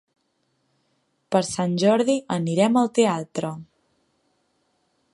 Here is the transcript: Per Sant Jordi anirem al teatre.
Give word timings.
Per 1.35 1.41
Sant 1.49 1.77
Jordi 1.85 2.17
anirem 2.39 2.83
al 2.83 2.91
teatre. 3.01 3.53